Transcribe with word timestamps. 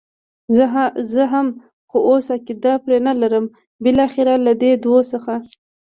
زه 1.13 1.23
هم، 1.33 1.47
خو 1.89 1.97
اوس 2.09 2.25
عقیده 2.35 2.73
پرې 2.83 2.97
نه 3.07 3.13
لرم، 3.21 3.45
بالاخره 3.83 4.33
له 4.45 4.53
دې 4.61 4.71
دوو 4.83 4.99
څخه. 5.11 5.33